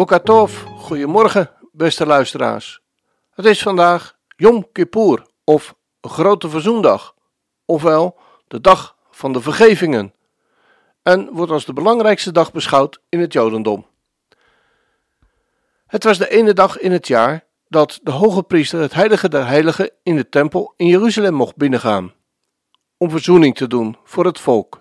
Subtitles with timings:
[0.00, 2.80] Bokatov, goedemorgen beste luisteraars.
[3.30, 7.14] Het is vandaag Yom Kippur of Grote Verzoendag,
[7.64, 8.18] ofwel
[8.48, 10.14] de dag van de vergevingen,
[11.02, 13.86] en wordt als de belangrijkste dag beschouwd in het Jodendom.
[15.86, 19.46] Het was de ene dag in het jaar dat de hoge priester het heilige der
[19.46, 22.12] heiligen in de tempel in Jeruzalem mocht binnengaan,
[22.96, 24.80] om verzoening te doen voor het volk.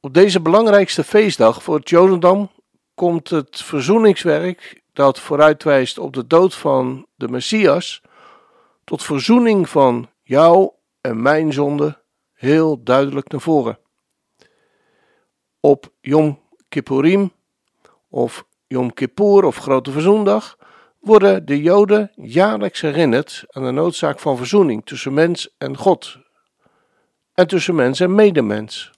[0.00, 2.50] Op deze belangrijkste feestdag voor het Jodendom
[2.96, 8.02] komt het verzoeningswerk dat vooruitwijst op de dood van de Messias
[8.84, 13.78] tot verzoening van jou en mijn zonde heel duidelijk naar voren.
[15.60, 17.32] Op Yom Kippurim
[18.08, 20.58] of Yom Kippur of Grote Verzoendag
[21.00, 26.18] worden de Joden jaarlijks herinnerd aan de noodzaak van verzoening tussen mens en God
[27.34, 28.90] en tussen mens en medemens.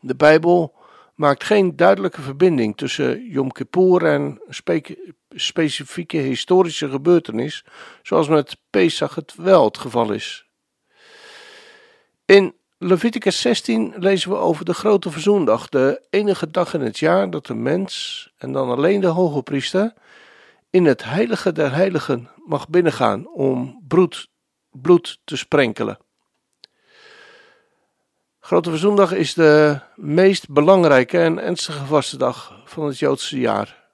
[0.00, 0.78] De Bijbel
[1.20, 4.40] maakt geen duidelijke verbinding tussen Yom Kippur en
[5.30, 7.64] specifieke historische gebeurtenis,
[8.02, 10.46] zoals met Pesach het wel het geval is.
[12.24, 17.30] In Leviticus 16 lezen we over de grote verzoendag, de enige dag in het jaar
[17.30, 19.92] dat de mens, en dan alleen de hoge priester,
[20.70, 24.28] in het heilige der heiligen mag binnengaan om bloed,
[24.70, 25.98] bloed te sprenkelen.
[28.50, 33.88] Grote Verzoendag is de meest belangrijke en ernstige vastendag van het Joodse jaar.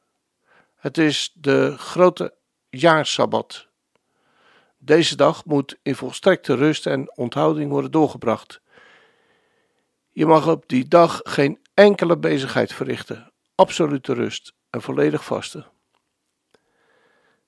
[0.77, 2.35] Het is de grote
[2.69, 3.67] jaarsabbat.
[4.79, 8.61] Deze dag moet in volstrekte rust en onthouding worden doorgebracht.
[10.11, 15.67] Je mag op die dag geen enkele bezigheid verrichten, absolute rust en volledig vasten.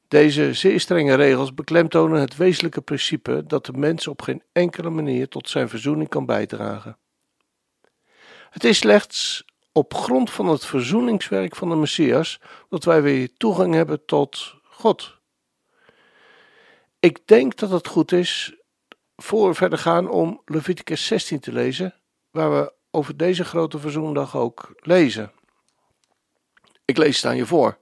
[0.09, 5.29] Deze zeer strenge regels beklemtonen het wezenlijke principe dat de mens op geen enkele manier
[5.29, 6.99] tot zijn verzoening kan bijdragen.
[8.51, 13.75] Het is slechts op grond van het verzoeningswerk van de Messias dat wij weer toegang
[13.75, 15.19] hebben tot God.
[17.01, 18.57] Ik denk dat het goed is
[19.17, 21.95] voor verder gaan om Leviticus 16 te lezen,
[22.31, 25.33] waar we over deze grote verzoendag ook lezen.
[26.85, 27.79] Ik lees het aan je voor.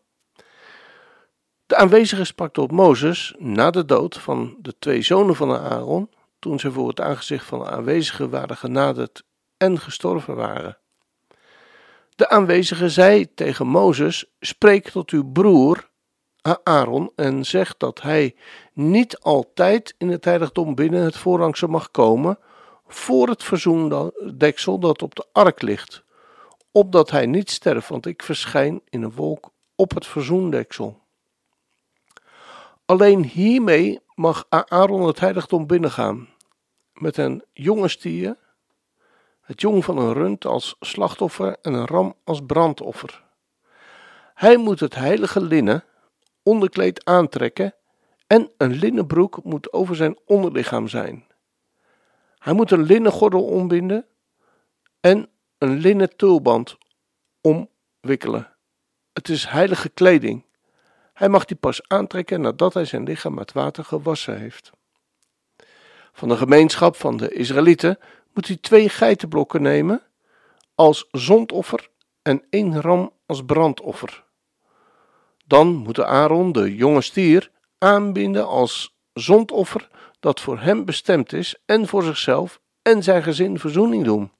[1.67, 6.61] De aanwezige sprak tot Mozes na de dood van de twee zonen van Aaron, toen
[6.61, 9.25] ze voor het aangezicht van de aanwezigen waren genaderd
[9.57, 10.79] en gestorven waren.
[12.17, 15.91] De aanwezige zei tegen Mozes: Spreek tot uw broer
[16.63, 18.35] Aaron en zeg dat hij
[18.73, 22.39] niet altijd in het heiligdom binnen het voorhangsel mag komen
[22.87, 26.05] voor het verzoendeksel dat op de ark ligt,
[26.73, 31.05] opdat hij niet sterft, want ik verschijn in een wolk op het verzoendeksel.
[32.87, 36.29] Alleen hiermee mag Aaron het heiligdom binnengaan,
[36.93, 38.37] met een jonge stier,
[39.41, 43.25] het jong van een rund als slachtoffer en een ram als brandoffer.
[44.35, 45.85] Hij moet het heilige linnen
[46.43, 47.75] onderkleed aantrekken
[48.27, 51.25] en een linnen broek moet over zijn onderlichaam zijn.
[52.39, 54.07] Hij moet een linnen gordel ombinden
[55.01, 56.79] en een linnen tulband
[57.41, 58.57] omwikkelen.
[59.13, 60.46] Het is heilige kleding.
[61.17, 64.71] Hij mag die pas aantrekken nadat hij zijn lichaam met water gewassen heeft.
[66.13, 67.99] Van de gemeenschap van de Israëlieten
[68.35, 70.03] moet hij twee geitenblokken nemen
[70.75, 71.89] als zondoffer
[72.23, 74.25] en één ram als brandoffer.
[75.47, 79.89] Dan moet Aaron de jonge stier aanbinden als zondoffer
[80.21, 84.33] dat voor hem bestemd is en voor zichzelf en zijn gezin verzoening doen.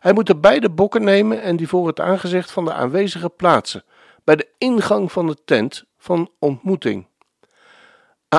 [0.00, 3.84] Hij moet de beide bokken nemen en die voor het aangezicht van de aanwezigen plaatsen,
[4.24, 7.06] bij de ingang van de tent van ontmoeting.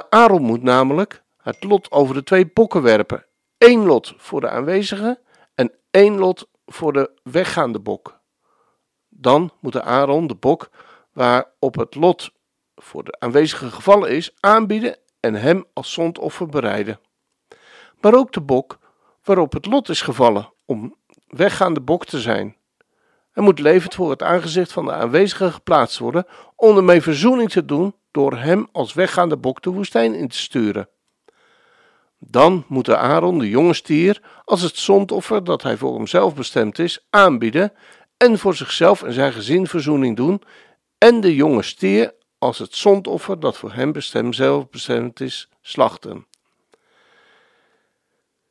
[0.09, 3.25] Aaron moet namelijk het lot over de twee bokken werpen.
[3.57, 5.19] Eén lot voor de aanwezigen
[5.55, 8.19] en één lot voor de weggaande bok.
[9.09, 10.69] Dan moet Aaron de bok
[11.13, 12.31] waarop het lot
[12.75, 16.99] voor de aanwezigen gevallen is aanbieden en hem als zondoffer bereiden.
[18.01, 18.79] Maar ook de bok
[19.23, 20.95] waarop het lot is gevallen om
[21.27, 22.55] weggaande bok te zijn.
[23.31, 27.65] Hij moet levend voor het aangezicht van de aanwezigen geplaatst worden om ermee verzoening te
[27.65, 30.89] doen door hem als weggaande bok de woestijn in te sturen.
[32.19, 37.05] Dan moet Aaron de jonge stier als het zondoffer dat hij voor hemzelf bestemd is
[37.09, 37.73] aanbieden
[38.17, 40.41] en voor zichzelf en zijn gezin verzoening doen
[40.97, 46.28] en de jonge stier als het zondoffer dat voor hem bestemd zelf bestemd is slachten.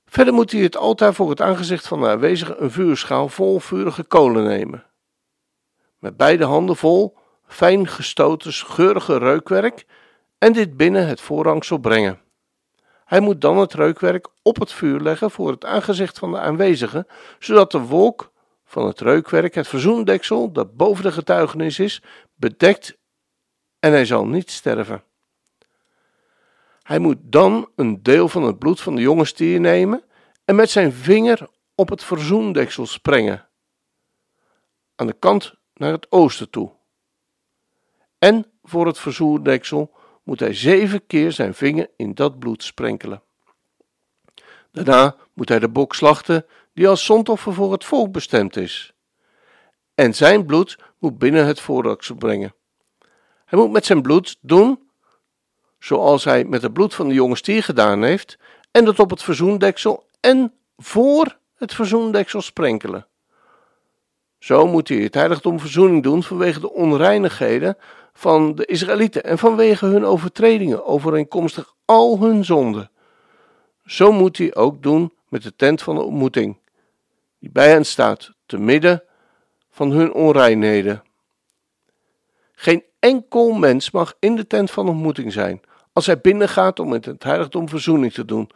[0.08, 4.02] Verder moet hij het altaar voor het aangezicht van de aanwezigen een vuurschaal vol vurige
[4.02, 4.84] kolen nemen.
[5.98, 7.16] Met beide handen vol
[7.46, 9.86] fijn gestoten geurige reukwerk
[10.38, 12.20] en dit binnen het voorhangsel brengen.
[13.04, 17.06] Hij moet dan het reukwerk op het vuur leggen voor het aangezicht van de aanwezigen,
[17.38, 18.32] zodat de wolk
[18.64, 22.02] van het reukwerk het verzoendeksel dat boven de getuigenis is,
[22.34, 22.98] bedekt
[23.78, 25.02] en hij zal niet sterven.
[26.88, 30.04] Hij moet dan een deel van het bloed van de jonge stier nemen
[30.44, 33.48] en met zijn vinger op het verzoendeksel sprengen,
[34.94, 36.72] aan de kant naar het oosten toe.
[38.18, 43.22] En voor het verzoendeksel moet hij zeven keer zijn vinger in dat bloed sprenkelen.
[44.72, 48.94] Daarna moet hij de bok slachten die als zondoffer voor het volk bestemd is.
[49.94, 52.54] En zijn bloed moet binnen het voorraksel brengen.
[53.44, 54.87] Hij moet met zijn bloed doen
[55.78, 58.38] zoals hij met het bloed van de jonge stier gedaan heeft,
[58.70, 63.06] en dat op het verzoendeksel en voor het verzoendeksel sprenkelen.
[64.38, 67.76] Zo moet hij het heiligdom verzoening doen vanwege de onreinigheden
[68.12, 72.90] van de Israëlieten en vanwege hun overtredingen overeenkomstig al hun zonden.
[73.84, 76.58] Zo moet hij ook doen met de tent van de ontmoeting,
[77.38, 79.02] die bij hen staat, te midden
[79.70, 81.02] van hun onreinheden.
[82.52, 85.60] Geen enkel mens mag in de tent van ontmoeting zijn,
[85.98, 88.50] als hij binnengaat om met het heiligdom verzoening te doen,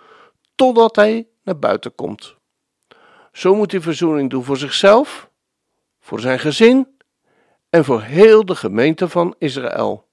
[0.54, 2.36] totdat hij naar buiten komt.
[3.32, 5.30] Zo moet hij verzoening doen voor zichzelf,
[6.00, 6.88] voor zijn gezin
[7.70, 10.08] en voor heel de gemeente van Israël.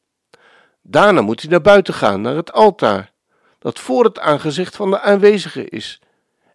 [0.82, 3.12] Daarna moet hij naar buiten gaan, naar het altaar,
[3.60, 6.02] dat voor het aangezicht van de aanwezigen is,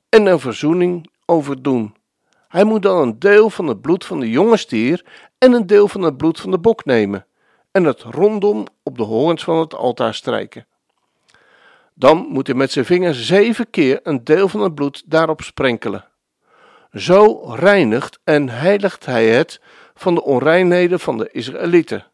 [0.08, 1.96] en een verzoening overdoen.
[2.48, 5.04] Hij moet dan een deel van het bloed van de jonge stier
[5.38, 7.26] en een deel van het bloed van de bok nemen
[7.74, 10.66] en het rondom op de horens van het altaar strijken.
[11.94, 16.04] Dan moet hij met zijn vinger zeven keer een deel van het bloed daarop sprenkelen.
[16.92, 19.60] Zo reinigt en heiligt hij het
[19.94, 22.06] van de onreinheden van de Israëlieten.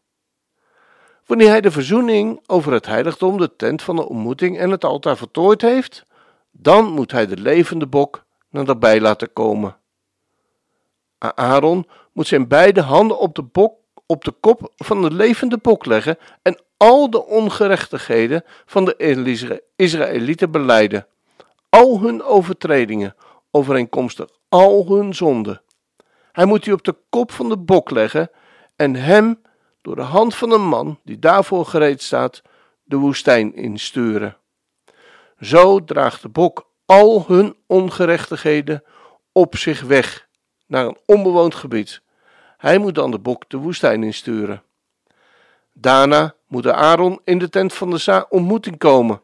[1.25, 5.17] Wanneer hij de verzoening over het heiligdom, de tent van de ontmoeting en het altaar
[5.17, 6.05] voltooid heeft,
[6.51, 9.77] dan moet hij de levende bok naderbij laten komen.
[11.17, 13.80] Aaron moet zijn beide handen op de, bok,
[14.11, 20.51] op de kop van de levende bok leggen en al de ongerechtigheden van de Israëlieten
[20.51, 21.07] beleiden,
[21.69, 23.15] al hun overtredingen,
[23.51, 25.61] overeenkomstig al hun zonden.
[26.31, 28.29] Hij moet die op de kop van de bok leggen
[28.75, 29.41] en hem
[29.81, 32.41] door de hand van een man die daarvoor gereed staat
[32.83, 34.37] de woestijn insturen.
[35.39, 38.83] Zo draagt de bok al hun ongerechtigheden
[39.31, 40.27] op zich weg
[40.67, 42.01] naar een onbewoond gebied.
[42.61, 44.63] Hij moet dan de bok de woestijn insturen.
[45.73, 49.21] Daarna moet Aaron in de tent van de ontmoeting komen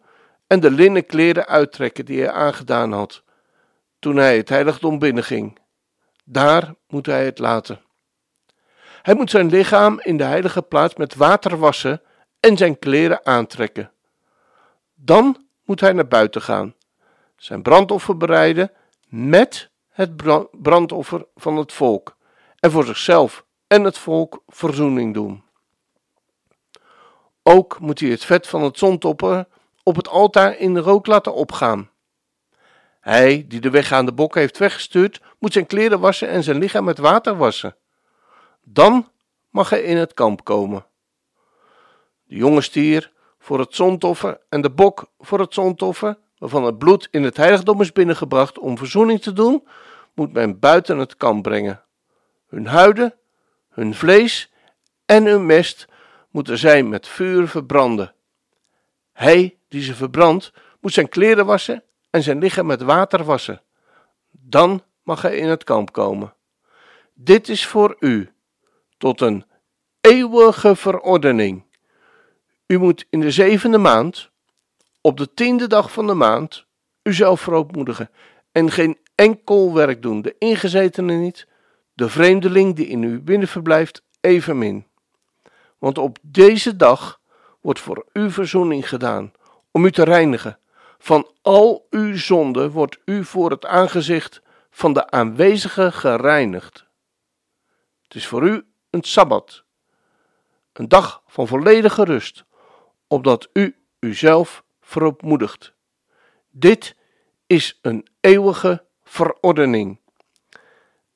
[0.47, 3.23] en de linnen kleren uittrekken die hij aangedaan had
[3.99, 5.59] toen hij het heiligdom binnenging.
[6.25, 7.81] Daar moet hij het laten.
[9.01, 12.01] Hij moet zijn lichaam in de heilige plaats met water wassen
[12.39, 13.91] en zijn kleren aantrekken.
[14.95, 16.75] Dan moet hij naar buiten gaan,
[17.35, 18.71] zijn brandoffer bereiden
[19.07, 20.15] met het
[20.61, 22.16] brandoffer van het volk
[22.67, 25.43] en voor zichzelf en het volk verzoening doen.
[27.43, 29.47] Ook moet hij het vet van het zondoffer
[29.83, 31.89] op het altaar in de rook laten opgaan.
[32.99, 36.97] Hij die de weggaande bok heeft weggestuurd, moet zijn kleren wassen en zijn lichaam met
[36.97, 37.75] water wassen.
[38.61, 39.09] Dan
[39.49, 40.85] mag hij in het kamp komen.
[42.23, 47.07] De jonge stier voor het zondoffer en de bok voor het zondoffer, waarvan het bloed
[47.11, 49.67] in het heiligdom is binnengebracht om verzoening te doen,
[50.13, 51.81] moet men buiten het kamp brengen.
[52.47, 53.15] Hun huiden,
[53.69, 54.51] hun vlees
[55.05, 55.87] en hun mest
[56.29, 58.13] moeten zij met vuur verbranden.
[59.13, 63.61] Hij die ze verbrandt, moet zijn kleren wassen en zijn lichaam met water wassen.
[64.31, 66.33] Dan mag hij in het kamp komen.
[67.13, 68.31] Dit is voor u
[68.97, 69.45] tot een
[70.01, 71.65] eeuwige verordening.
[72.67, 74.29] U moet in de zevende maand,
[75.01, 76.65] op de tiende dag van de maand,
[77.03, 78.09] uzelf verootmoedigen
[78.51, 81.47] en geen enkel werk doen, de ingezetene niet,
[81.97, 84.85] de vreemdeling die in u binnen verblijft, evenmin.
[85.77, 87.19] Want op deze dag
[87.61, 89.31] wordt voor u verzoening gedaan,
[89.71, 90.59] om u te reinigen.
[90.97, 96.85] Van al uw zonden wordt u voor het aangezicht van de aanwezige gereinigd.
[98.03, 99.63] Het is voor u een sabbat,
[100.73, 102.45] een dag van volledige rust,
[103.07, 105.73] opdat u uzelf verootmoedigt.
[106.49, 106.95] Dit
[107.47, 109.99] is een eeuwige verordening.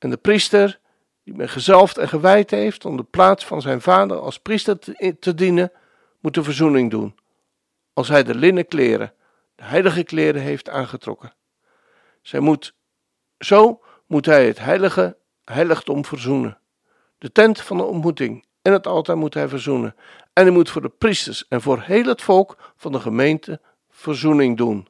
[0.02, 0.80] En de priester,
[1.24, 4.78] die men gezalfd en gewijd heeft om de plaats van zijn vader als priester
[5.18, 5.72] te, dienen,
[6.20, 7.14] moet de verzoening doen.
[7.92, 9.14] Als hij de linnen kleren,
[9.54, 11.34] de heilige kleren heeft aangetrokken.
[12.22, 12.74] Zij moet,
[13.38, 16.58] zo moet hij het heilige heiligdom verzoenen.
[17.18, 19.94] De tent van de ontmoeting en het altaar moet hij verzoenen.
[20.32, 24.56] En hij moet voor de priesters en voor heel het volk van de gemeente verzoening
[24.56, 24.88] doen.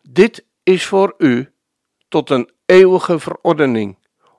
[0.00, 1.51] Dit is voor u
[2.12, 3.96] tot een eeuwige verordening,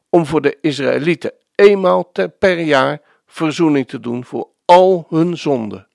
[0.10, 5.88] om voor de Israëlieten eenmaal per jaar verzoening te doen voor al hun zonden.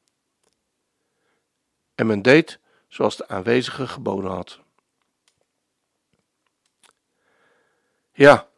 [1.94, 2.58] En men deed
[2.88, 4.60] zoals de aanwezige geboden had.
[8.12, 8.48] Ja,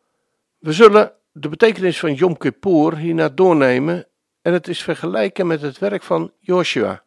[0.58, 4.06] we zullen de betekenis van Yom Kippur hierna doornemen
[4.42, 7.04] en het is vergelijken met het werk van Joshua,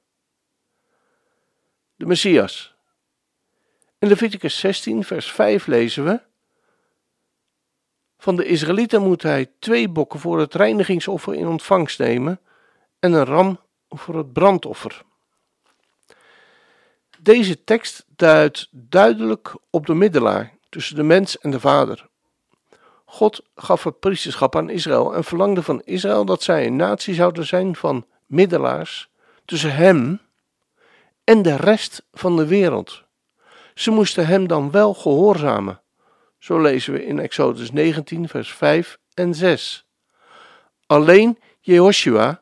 [1.95, 2.72] de Messias.
[4.03, 6.21] In Leviticus 16, vers 5 lezen we:
[8.17, 12.39] Van de Israëlieten moet hij twee bokken voor het reinigingsoffer in ontvangst nemen
[12.99, 15.01] en een ram voor het brandoffer.
[17.19, 22.07] Deze tekst duidt duidelijk op de middelaar tussen de mens en de Vader.
[23.05, 27.45] God gaf het priesterschap aan Israël en verlangde van Israël dat zij een natie zouden
[27.45, 29.09] zijn van middelaars
[29.45, 30.21] tussen hem
[31.23, 33.03] en de rest van de wereld.
[33.75, 35.81] Ze moesten hem dan wel gehoorzamen.
[36.39, 39.85] Zo lezen we in Exodus 19, vers 5 en 6.
[40.85, 42.41] Alleen Jehoshua,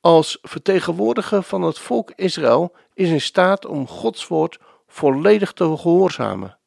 [0.00, 6.58] als vertegenwoordiger van het volk Israël, is in staat om Gods woord volledig te gehoorzamen.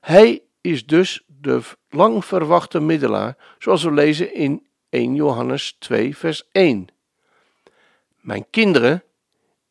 [0.00, 6.48] Hij is dus de lang verwachte middelaar, zoals we lezen in 1 Johannes 2, vers
[6.52, 6.88] 1.
[8.20, 9.02] Mijn kinderen,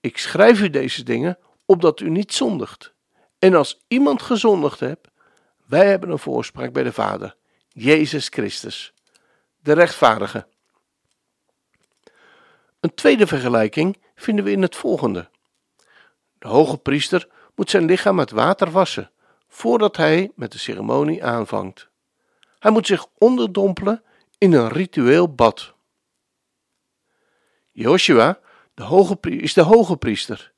[0.02, 2.95] ik schrijf u deze dingen opdat u niet zondigt.
[3.46, 5.08] En als iemand gezondigd hebt,
[5.66, 7.36] wij hebben een voorspraak bij de Vader,
[7.68, 8.94] Jezus Christus,
[9.62, 10.48] de rechtvaardige.
[12.80, 15.30] Een tweede vergelijking vinden we in het volgende.
[16.38, 19.12] De hoge priester moet zijn lichaam met water wassen
[19.48, 21.90] voordat hij met de ceremonie aanvangt.
[22.60, 24.04] Hij moet zich onderdompelen
[24.38, 25.74] in een ritueel bad.
[27.72, 28.40] Joshua
[28.74, 30.52] de hoge, is de hoge priester.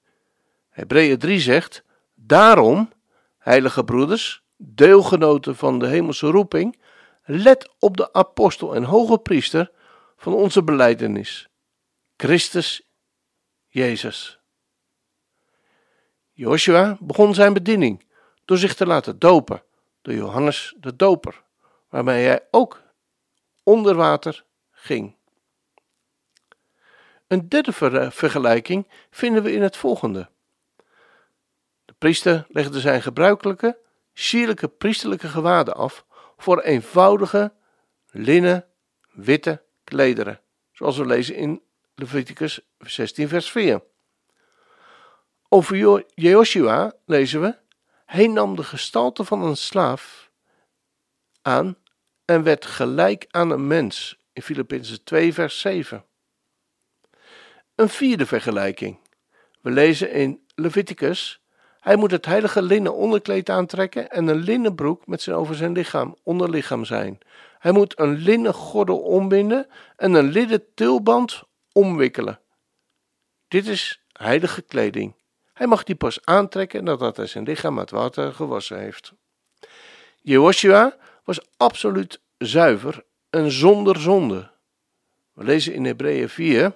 [0.69, 1.85] Hebreeën 3 zegt:
[2.27, 2.91] Daarom,
[3.37, 6.79] heilige broeders, deelgenoten van de hemelse roeping,
[7.23, 9.71] let op de apostel en hoge priester
[10.17, 11.49] van onze beleidenis,
[12.17, 12.89] Christus
[13.67, 14.39] Jezus.
[16.31, 18.05] Joshua begon zijn bediening
[18.45, 19.63] door zich te laten dopen
[20.01, 21.43] door Johannes de Doper,
[21.89, 22.81] waarmee hij ook
[23.63, 25.15] onder water ging.
[27.27, 27.73] Een derde
[28.11, 30.29] vergelijking vinden we in het volgende.
[31.97, 33.79] Priester legde zijn gebruikelijke,
[34.13, 36.05] sierlijke priesterlijke gewaden af
[36.37, 37.53] voor eenvoudige,
[38.11, 38.65] linnen,
[39.11, 41.61] witte klederen, zoals we lezen in
[41.95, 43.83] Leviticus 16, vers 4.
[45.49, 47.55] Over Jehoshua lezen we
[48.07, 50.31] hij nam de gestalte van een slaaf
[51.41, 51.77] aan
[52.25, 56.05] en werd gelijk aan een mens in Filippenzen 2 vers 7.
[57.75, 58.99] Een vierde vergelijking.
[59.61, 61.41] We lezen in Leviticus
[61.87, 65.71] hij moet het heilige linnen onderkleed aantrekken en een linnen broek met zijn over zijn
[65.71, 67.19] lichaam, onderlichaam zijn.
[67.59, 72.39] Hij moet een linnen gordel ombinden en een linnen tulband omwikkelen.
[73.47, 75.15] Dit is heilige kleding.
[75.53, 79.13] Hij mag die pas aantrekken nadat hij zijn lichaam met water gewassen heeft.
[80.21, 84.49] Jehoshua was absoluut zuiver en zonder zonde.
[85.33, 86.75] We lezen in Hebreeën 4.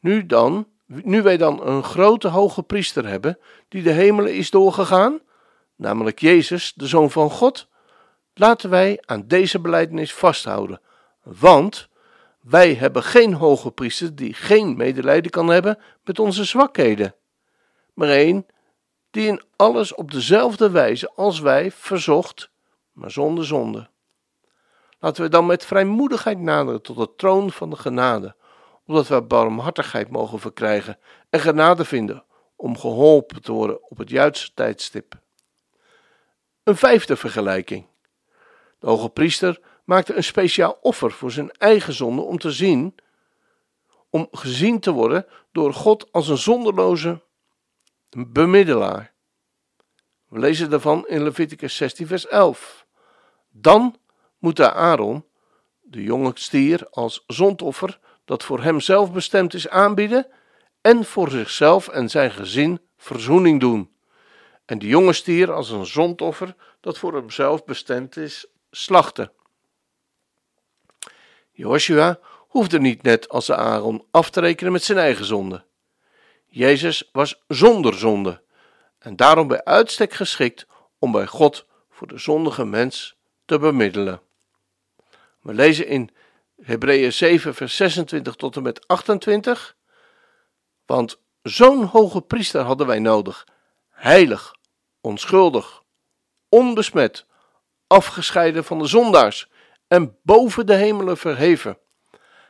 [0.00, 5.20] Nu dan, nu wij dan een grote hoge priester hebben, die de hemelen is doorgegaan,
[5.76, 7.68] namelijk Jezus, de Zoon van God,
[8.34, 10.80] laten wij aan deze beleidenis vasthouden.
[11.22, 11.88] Want
[12.40, 17.14] wij hebben geen hoge priester die geen medelijden kan hebben met onze zwakheden
[18.00, 18.46] maar één
[19.10, 22.50] die in alles op dezelfde wijze als wij verzocht,
[22.92, 23.88] maar zonder zonde.
[24.98, 28.34] Laten we dan met vrijmoedigheid naderen tot de troon van de genade,
[28.90, 32.24] opdat wij barmhartigheid mogen verkrijgen en genade vinden
[32.56, 35.20] om geholpen te worden op het juiste tijdstip.
[36.62, 37.86] Een vijfde vergelijking.
[38.78, 42.94] De hoge priester maakte een speciaal offer voor zijn eigen zonde om te zien,
[44.10, 47.22] om gezien te worden door God als een zonderloze
[48.28, 49.12] bemiddelaar.
[50.28, 52.86] We lezen daarvan in Leviticus 16, vers 11.
[53.50, 53.96] Dan
[54.38, 55.24] moet de Aaron
[55.80, 60.26] de jonge stier als zondoffer dat voor hemzelf bestemd is aanbieden
[60.80, 63.90] en voor zichzelf en zijn gezin verzoening doen.
[64.64, 69.32] en de jonge stier als een zondoffer dat voor hemzelf bestemd is, slachten.
[71.52, 72.18] Joshua
[72.48, 75.64] hoefde niet net als Aaron af te rekenen met zijn eigen zonde.
[76.46, 78.42] Jezus was zonder zonde
[78.98, 80.66] en daarom bij uitstek geschikt
[80.98, 84.20] om bij God voor de zondige mens te bemiddelen.
[85.40, 86.10] We lezen in
[86.62, 89.76] Hebreeën 7, vers 26 tot en met 28.
[90.86, 93.46] Want zo'n hoge priester hadden wij nodig,
[93.88, 94.54] heilig,
[95.00, 95.82] onschuldig,
[96.48, 97.26] onbesmet,
[97.86, 99.50] afgescheiden van de zondaars
[99.88, 101.78] en boven de hemelen verheven.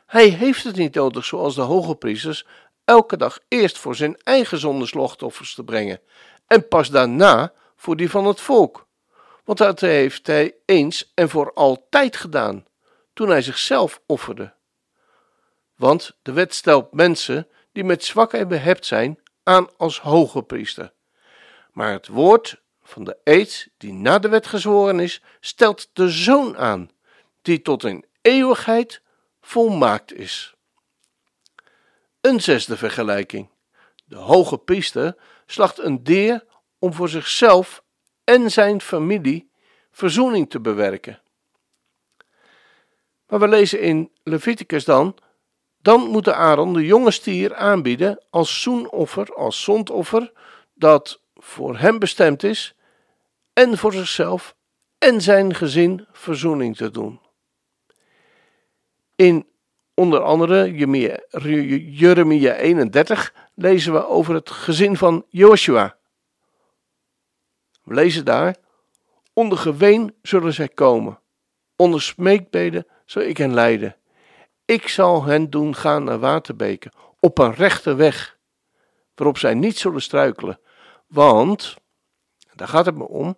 [0.05, 2.45] Hij heeft het niet nodig zoals de hoge priesters
[2.85, 6.01] elke dag eerst voor zijn eigen zondeslachtoffers te brengen
[6.47, 8.87] en pas daarna voor die van het volk.
[9.43, 12.65] Want dat heeft hij eens en voor altijd gedaan,
[13.13, 14.53] toen hij zichzelf offerde.
[15.75, 20.93] Want de wet stelt mensen die met zwakheid behept zijn aan als hoge priester.
[21.71, 26.57] Maar het woord van de eed die na de wet gezworen is, stelt de zoon
[26.57, 26.89] aan,
[27.41, 29.01] die tot in eeuwigheid
[29.41, 30.55] volmaakt is.
[32.21, 33.49] Een zesde vergelijking.
[34.05, 35.15] De hoge priester
[35.45, 36.45] slacht een deer
[36.79, 37.83] om voor zichzelf
[38.23, 39.51] en zijn familie
[39.91, 41.21] verzoening te bewerken.
[43.31, 45.15] Maar we lezen in Leviticus dan,
[45.77, 50.31] dan moet Aaron de jonge stier aanbieden als zoenoffer, als zondoffer,
[50.73, 52.75] dat voor hem bestemd is
[53.53, 54.55] en voor zichzelf
[54.97, 57.19] en zijn gezin verzoening te doen.
[59.15, 59.47] In
[59.93, 60.75] onder andere
[61.91, 65.97] Jeremia 31 lezen we over het gezin van Joshua.
[67.83, 68.55] We lezen daar:
[69.33, 71.19] Onder geween zullen zij komen,
[71.75, 73.95] onder smeekbeden zal ik hen leiden.
[74.65, 78.37] Ik zal hen doen gaan naar waterbeken, op een rechte weg,
[79.15, 80.59] waarop zij niet zullen struikelen.
[81.07, 81.75] Want,
[82.55, 83.35] daar gaat het me om,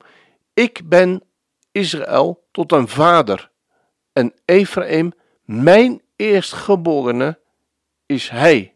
[0.53, 1.23] ik ben
[1.71, 3.51] Israël tot een vader
[4.11, 5.11] en Ephraim
[5.45, 7.39] mijn eerstgeborene
[8.05, 8.75] is hij.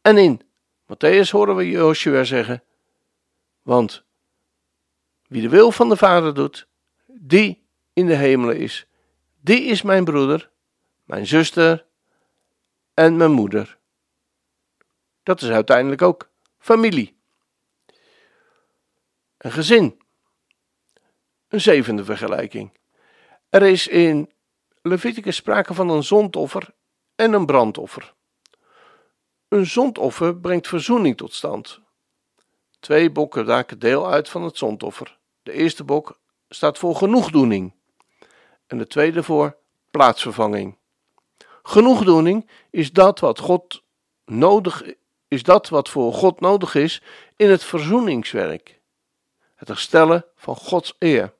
[0.00, 0.40] En in
[0.86, 2.62] Matthäus horen we Joshua zeggen,
[3.62, 4.04] want
[5.26, 6.66] wie de wil van de Vader doet,
[7.06, 8.86] die in de hemelen is,
[9.40, 10.50] die is mijn broeder,
[11.04, 11.86] mijn zuster
[12.94, 13.78] en mijn moeder.
[15.22, 17.18] Dat is uiteindelijk ook familie.
[19.38, 20.00] Een gezin.
[21.48, 22.78] Een zevende vergelijking.
[23.48, 24.32] Er is in
[24.82, 26.74] Leviticus sprake van een zondoffer
[27.14, 28.14] en een brandoffer.
[29.48, 31.80] Een zondoffer brengt verzoening tot stand.
[32.80, 35.18] Twee bokken maken deel uit van het zondoffer.
[35.42, 37.74] De eerste bok staat voor genoegdoening
[38.70, 39.56] en de tweede voor
[39.90, 40.76] plaatsvervanging.
[41.62, 43.82] Genoegdoening is dat wat God
[44.24, 44.82] nodig
[45.28, 47.02] is dat wat voor God nodig is
[47.36, 48.80] in het verzoeningswerk.
[49.54, 51.32] Het herstellen van Gods eer.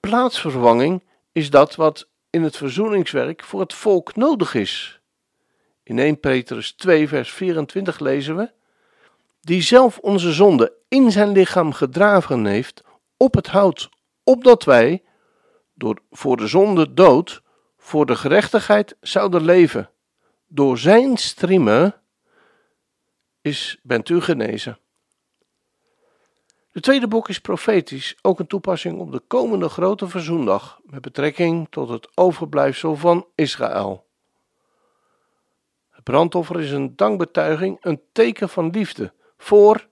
[0.00, 1.02] Plaatsvervanging
[1.32, 5.00] is dat wat in het verzoeningswerk voor het volk nodig is.
[5.82, 8.50] In 1 Petrus 2, vers 24 lezen we:
[9.40, 12.82] Die zelf onze zonde in zijn lichaam gedragen heeft
[13.16, 13.88] op het hout,
[14.24, 15.02] opdat wij,
[15.82, 17.42] door voor de zonde dood,
[17.76, 19.90] voor de gerechtigheid zouden leven.
[20.46, 21.94] Door zijn striemen
[23.40, 24.78] is, bent u genezen.
[26.72, 31.66] De tweede boek is profetisch, ook een toepassing op de komende grote verzoendag met betrekking
[31.70, 34.06] tot het overblijfsel van Israël.
[35.90, 39.88] Het brandoffer is een dankbetuiging, een teken van liefde voor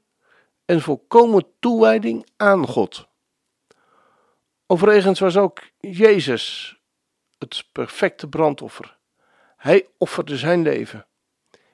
[0.64, 3.09] en volkomen toewijding aan God.
[4.72, 6.76] Overigens was ook Jezus
[7.38, 8.96] het perfecte brandoffer.
[9.56, 11.06] Hij offerde zijn leven.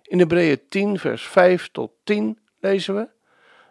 [0.02, 3.08] In Hebreeën 10, vers 5 tot 10 lezen we: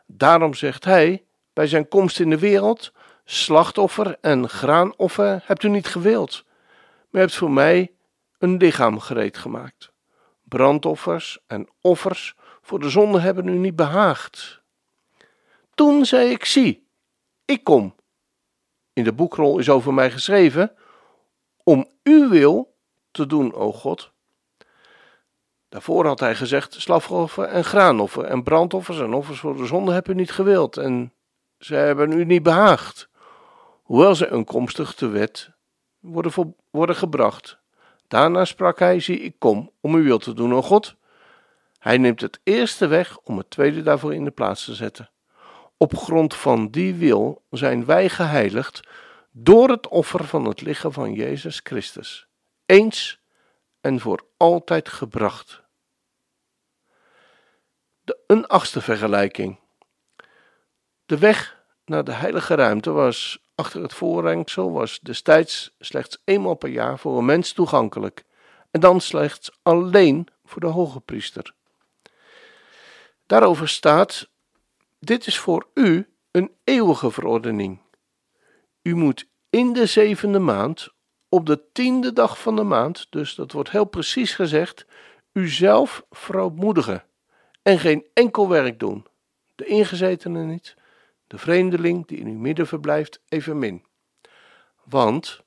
[0.05, 2.91] Daarom zegt hij bij zijn komst in de wereld:
[3.23, 6.45] Slachtoffer en graanoffer hebt u niet gewild,
[7.09, 7.91] maar hebt voor mij
[8.37, 9.91] een lichaam gereed gemaakt.
[10.43, 14.61] Brandoffers en offers voor de zonde hebben u niet behaagd.
[15.73, 16.87] Toen zei ik: Zie,
[17.45, 17.94] ik kom.
[18.95, 20.71] In de boekrol is over mij geschreven:
[21.63, 22.75] Om uw wil
[23.11, 24.11] te doen, o God.
[25.69, 30.13] Daarvoor had hij gezegd: slafoffer en graanoffer en brandoffers en offers voor de zonde hebben
[30.13, 31.13] u niet gewild en
[31.59, 33.09] ze hebben u niet behaagd.
[33.83, 35.49] Hoewel ze eenkomstig de wet
[35.99, 37.57] worden, worden gebracht.
[38.07, 40.95] Daarna sprak hij: Zie, ik kom om uw wil te doen, o God.
[41.79, 45.09] Hij neemt het eerste weg om het tweede daarvoor in de plaats te zetten.
[45.77, 48.87] Op grond van die wil zijn wij geheiligd
[49.31, 52.27] door het offer van het lichaam van Jezus Christus.
[52.65, 53.19] Eens
[53.81, 55.63] en voor altijd gebracht.
[58.01, 59.59] De, een achtste vergelijking.
[61.05, 66.69] De weg naar de heilige ruimte was achter het voorrengsel was destijds slechts eenmaal per
[66.69, 68.25] jaar voor een mens toegankelijk
[68.71, 71.53] en dan slechts alleen voor de hoge priester.
[73.25, 74.29] Daarover staat:
[74.99, 77.81] Dit is voor u een eeuwige verordening.
[78.81, 80.89] U moet in de zevende maand,
[81.29, 84.85] op de tiende dag van de maand, dus dat wordt heel precies gezegd,
[85.31, 87.03] uzelf verootmoedigen
[87.61, 89.05] en geen enkel werk doen.
[89.55, 90.75] De ingezetenen niet,
[91.27, 93.85] de vreemdeling die in uw midden verblijft evenmin.
[94.83, 95.41] Want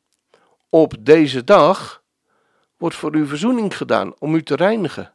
[0.69, 2.03] op deze dag
[2.77, 5.15] wordt voor u verzoening gedaan om u te reinigen.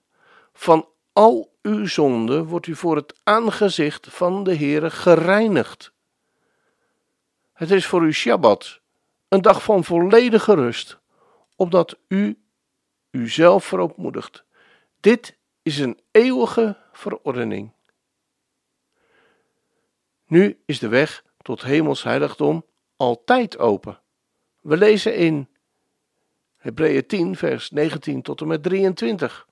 [0.54, 5.94] Van al uw zonden wordt u voor het aangezicht van de Heere gereinigd.
[7.54, 8.82] Het is voor u Shabbat,
[9.28, 11.00] een dag van volledige rust,
[11.56, 12.44] opdat u
[13.12, 14.44] uzelf verootmoedigt.
[15.00, 17.72] Dit is een eeuwige verordening.
[20.28, 24.02] Nu is de weg tot hemels heiligdom altijd open.
[24.62, 25.48] We lezen in
[26.58, 29.48] Hebreeën 10, vers 19 tot en met 23.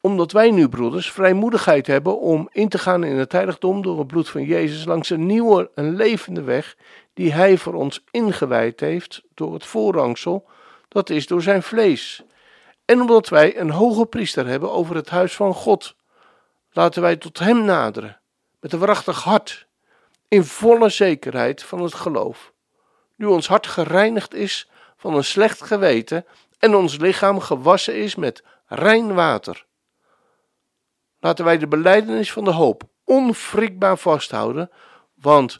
[0.00, 4.06] Omdat wij nu, broeders, vrijmoedigheid hebben om in te gaan in het heiligdom door het
[4.06, 6.76] bloed van Jezus langs een nieuwe en levende weg
[7.14, 10.48] die Hij voor ons ingewijd heeft door het voorrangsel,
[10.88, 12.22] dat is door zijn vlees.
[12.84, 15.94] En omdat wij een hoge priester hebben over het huis van God,
[16.70, 18.20] laten wij tot Hem naderen
[18.60, 19.66] met een waarachtig hart,
[20.28, 22.52] in volle zekerheid van het geloof.
[23.16, 26.26] Nu ons hart gereinigd is van een slecht geweten
[26.58, 29.68] en ons lichaam gewassen is met rein water.
[31.20, 34.70] Laten wij de beleidenis van de hoop onwrikbaar vasthouden,
[35.14, 35.58] want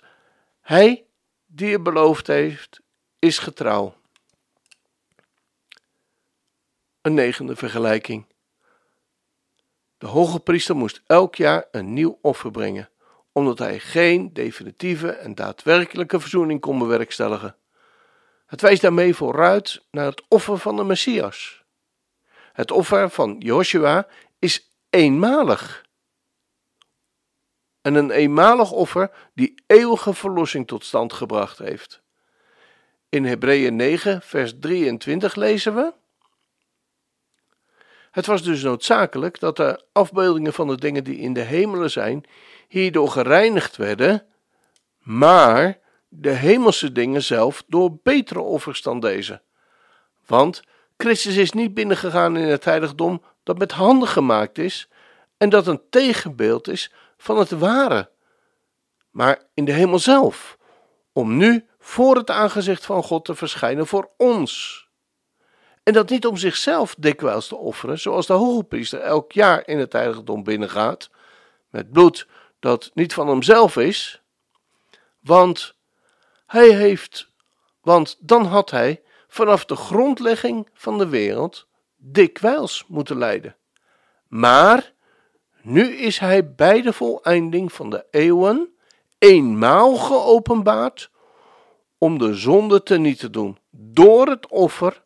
[0.61, 1.05] Hij
[1.47, 2.81] die het beloofd heeft,
[3.19, 3.95] is getrouw.
[7.01, 8.27] Een negende vergelijking.
[9.99, 12.91] De hoge priester moest elk jaar een nieuw offer brengen,
[13.33, 17.57] omdat hij geen definitieve en daadwerkelijke verzoening kon bewerkstelligen.
[18.47, 21.65] Het wijst daarmee vooruit naar het offer van de Messias.
[22.53, 24.07] Het offer van Joshua
[24.39, 25.89] is eenmalig.
[27.81, 32.03] En een eenmalig offer die eeuwige verlossing tot stand gebracht heeft.
[33.09, 35.93] In Hebreeën 9, vers 23 lezen we.
[38.11, 42.25] Het was dus noodzakelijk dat de afbeeldingen van de dingen die in de hemelen zijn,
[42.69, 44.27] hierdoor gereinigd werden,
[44.99, 49.43] maar de hemelse dingen zelf door betere offers dan deze.
[50.27, 50.63] Want
[50.97, 54.89] Christus is niet binnengegaan in het heiligdom dat met handen gemaakt is
[55.37, 58.11] en dat een tegenbeeld is van het ware,
[59.11, 60.59] maar in de hemel zelf,
[61.13, 64.85] om nu voor het aangezicht van God te verschijnen voor ons.
[65.83, 69.79] En dat niet om zichzelf dikwijls te offeren, zoals de hoge priester elk jaar in
[69.79, 71.11] het heiligdom binnengaat,
[71.71, 72.27] met bloed
[72.61, 74.23] dat niet van hemzelf is,
[75.21, 75.75] want
[76.47, 77.31] hij heeft,
[77.81, 81.69] want dan had hij vanaf de grondlegging van de wereld
[82.03, 83.57] dikwijls moeten lijden.
[84.29, 84.93] Maar
[85.63, 88.75] nu is hij bij de voleinding van de eeuwen
[89.19, 91.11] eenmaal geopenbaard
[91.99, 95.03] om de zonde te niet te doen door het offer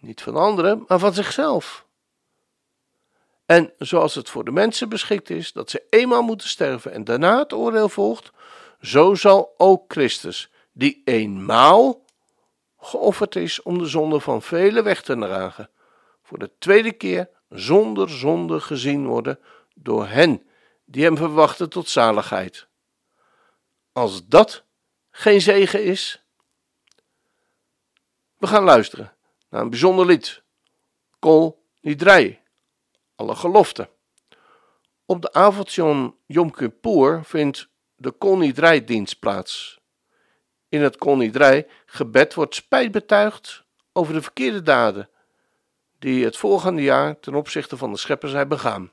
[0.00, 1.86] niet van anderen, maar van zichzelf.
[3.46, 7.38] En zoals het voor de mensen beschikt is dat ze eenmaal moeten sterven en daarna
[7.38, 8.30] het oordeel volgt,
[8.80, 12.04] zo zal ook Christus, die eenmaal
[12.80, 15.70] geofferd is om de zonde van velen weg te dragen,
[16.28, 19.38] voor de tweede keer zonder zonde gezien worden
[19.74, 20.46] door hen
[20.84, 22.68] die hem verwachten tot zaligheid.
[23.92, 24.64] Als dat
[25.10, 26.24] geen zegen is,
[28.36, 29.14] we gaan luisteren
[29.48, 30.42] naar een bijzonder lied.
[31.18, 31.62] Kol
[33.14, 33.88] alle geloften.
[35.06, 35.72] Op de avond
[36.26, 38.52] Yom Kippur vindt de Kol
[38.84, 39.80] dienst plaats.
[40.68, 41.30] In het Kol
[41.86, 45.08] gebed wordt spijt betuigd over de verkeerde daden
[45.98, 48.90] die het volgende jaar ten opzichte van de schepper zijn begaan.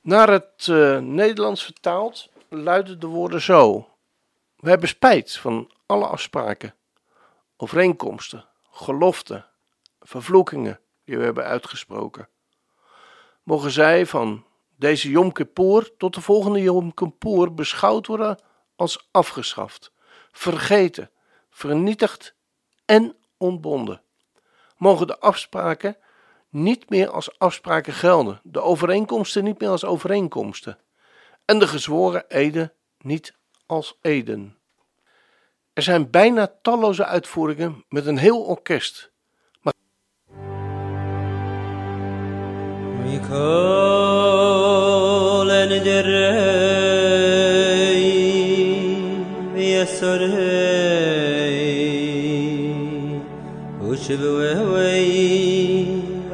[0.00, 3.88] Naar het uh, Nederlands vertaald luiden de woorden zo:
[4.56, 6.74] We hebben spijt van alle afspraken,
[7.56, 9.46] overeenkomsten, geloften,
[10.00, 12.28] vervloekingen die we hebben uitgesproken.
[13.42, 14.44] Mogen zij van
[14.76, 18.38] deze Yom Kippur tot de volgende Yom Kippur beschouwd worden
[18.76, 19.92] als afgeschaft,
[20.32, 21.10] vergeten,
[21.50, 22.34] vernietigd
[22.84, 24.02] en ontbonden
[24.80, 25.96] mogen de afspraken
[26.48, 30.78] niet meer als afspraken gelden, de overeenkomsten niet meer als overeenkomsten
[31.44, 33.34] en de gezworen eden niet
[33.66, 34.56] als eden.
[35.72, 39.12] Er zijn bijna talloze uitvoeringen met een heel orkest.
[39.60, 39.74] Maar...
[54.10, 54.40] שבוי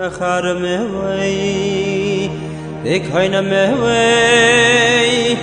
[0.07, 2.31] agher me vei
[2.85, 5.37] dekhoyna me vei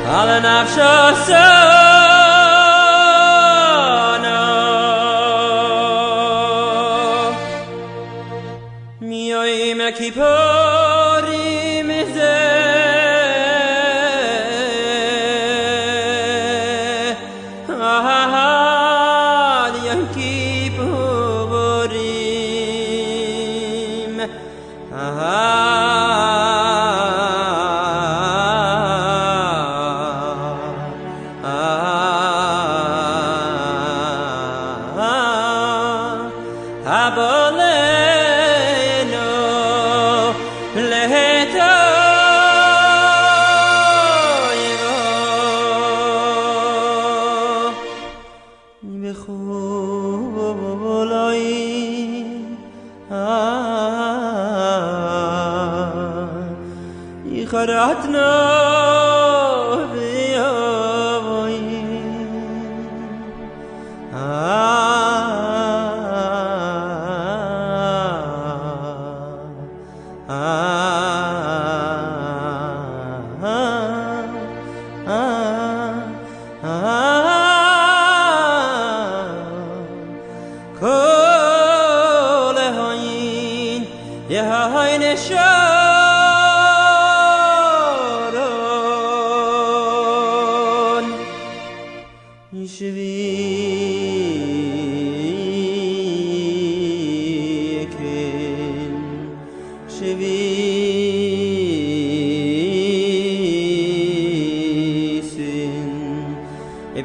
[0.07, 0.79] على نفس
[57.58, 58.77] قناتنا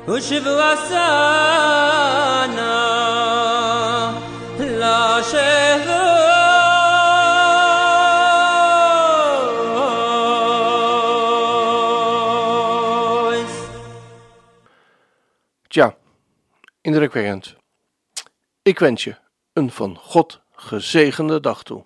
[0.05, 0.21] Tja,
[15.67, 15.95] Tja,
[16.81, 17.55] indrukwekkend.
[18.61, 19.15] Ik wens je
[19.53, 21.85] een van God gezegende dag toe.